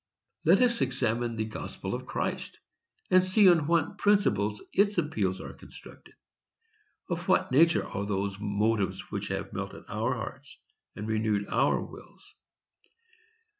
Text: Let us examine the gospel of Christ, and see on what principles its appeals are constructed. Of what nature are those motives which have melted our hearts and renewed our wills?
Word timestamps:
Let 0.45 0.61
us 0.63 0.81
examine 0.81 1.35
the 1.35 1.45
gospel 1.45 1.93
of 1.93 2.07
Christ, 2.07 2.57
and 3.11 3.23
see 3.23 3.47
on 3.47 3.67
what 3.67 3.99
principles 3.99 4.59
its 4.73 4.97
appeals 4.97 5.39
are 5.39 5.53
constructed. 5.53 6.15
Of 7.07 7.27
what 7.27 7.51
nature 7.51 7.85
are 7.85 8.07
those 8.07 8.39
motives 8.39 9.11
which 9.11 9.27
have 9.27 9.53
melted 9.53 9.83
our 9.89 10.15
hearts 10.15 10.57
and 10.95 11.07
renewed 11.07 11.45
our 11.49 11.79
wills? 11.85 12.33